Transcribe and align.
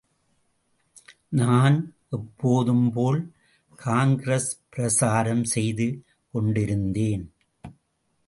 நான் 1.29 1.75
எப்போதும்போல் 2.11 3.19
காங்கிரஸ் 3.79 4.49
பிரசாரம் 4.75 5.43
செய்து 5.43 5.87
கொண்டிருந்தேன். 6.33 7.25